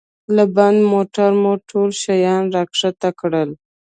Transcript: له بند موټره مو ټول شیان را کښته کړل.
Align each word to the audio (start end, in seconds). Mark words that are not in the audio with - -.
له 0.35 0.43
بند 0.55 0.79
موټره 0.91 1.29
مو 1.41 1.53
ټول 1.69 1.89
شیان 2.03 2.43
را 2.55 2.63
کښته 2.71 3.09
کړل. 3.19 3.49